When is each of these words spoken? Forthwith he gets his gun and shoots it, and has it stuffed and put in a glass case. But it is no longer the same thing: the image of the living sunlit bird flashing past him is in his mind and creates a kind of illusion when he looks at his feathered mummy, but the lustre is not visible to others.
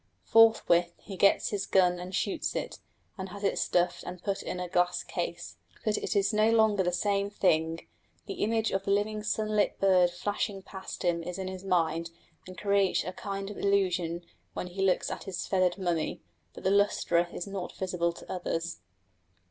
Forthwith 0.23 0.95
he 0.97 1.15
gets 1.15 1.49
his 1.49 1.67
gun 1.67 1.99
and 1.99 2.15
shoots 2.15 2.55
it, 2.55 2.79
and 3.19 3.29
has 3.29 3.43
it 3.43 3.59
stuffed 3.59 4.01
and 4.03 4.19
put 4.23 4.41
in 4.41 4.59
a 4.59 4.67
glass 4.67 5.03
case. 5.03 5.57
But 5.85 5.95
it 5.95 6.15
is 6.15 6.33
no 6.33 6.49
longer 6.49 6.81
the 6.81 6.91
same 6.91 7.29
thing: 7.29 7.81
the 8.25 8.41
image 8.43 8.71
of 8.71 8.83
the 8.85 8.89
living 8.89 9.21
sunlit 9.21 9.79
bird 9.79 10.09
flashing 10.09 10.63
past 10.63 11.03
him 11.03 11.21
is 11.21 11.37
in 11.37 11.47
his 11.47 11.63
mind 11.63 12.09
and 12.47 12.57
creates 12.57 13.03
a 13.03 13.13
kind 13.13 13.51
of 13.51 13.59
illusion 13.59 14.25
when 14.55 14.65
he 14.65 14.81
looks 14.81 15.11
at 15.11 15.25
his 15.25 15.45
feathered 15.45 15.77
mummy, 15.77 16.21
but 16.55 16.63
the 16.63 16.71
lustre 16.71 17.27
is 17.31 17.45
not 17.45 17.77
visible 17.77 18.11
to 18.11 18.31
others. 18.31 18.79